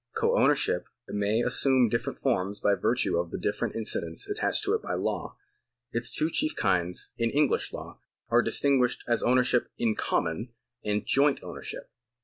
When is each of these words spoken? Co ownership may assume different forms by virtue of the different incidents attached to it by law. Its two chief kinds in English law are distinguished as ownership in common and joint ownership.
Co 0.15 0.35
ownership 0.35 0.87
may 1.07 1.41
assume 1.43 1.87
different 1.87 2.17
forms 2.17 2.59
by 2.59 2.73
virtue 2.73 3.19
of 3.19 3.29
the 3.29 3.37
different 3.37 3.75
incidents 3.75 4.27
attached 4.27 4.63
to 4.63 4.73
it 4.73 4.81
by 4.81 4.95
law. 4.95 5.35
Its 5.91 6.11
two 6.11 6.31
chief 6.31 6.55
kinds 6.55 7.11
in 7.19 7.29
English 7.29 7.71
law 7.71 7.99
are 8.29 8.41
distinguished 8.41 9.03
as 9.07 9.21
ownership 9.21 9.69
in 9.77 9.93
common 9.93 10.49
and 10.83 11.05
joint 11.05 11.43
ownership. 11.43 11.91